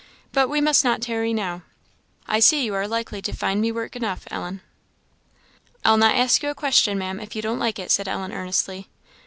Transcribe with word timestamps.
"But 0.31 0.49
we 0.49 0.61
must 0.61 0.83
not 0.83 0.99
tarry 1.03 1.31
now. 1.31 1.61
I 2.27 2.39
see 2.39 2.65
you 2.65 2.73
are 2.73 2.87
likely 2.87 3.21
to 3.21 3.31
find 3.33 3.61
me 3.61 3.71
work 3.71 3.95
enough, 3.95 4.25
Ellen." 4.31 4.61
"I'll 5.85 5.95
not 5.97 6.15
ask 6.15 6.41
you 6.41 6.49
a 6.49 6.55
question, 6.55 6.97
Maam, 6.97 7.19
if 7.19 7.35
you 7.35 7.43
don't 7.43 7.59
like 7.59 7.77
it," 7.77 7.91
said 7.91 8.07
Ellen, 8.07 8.31
earnestly. 8.33 8.89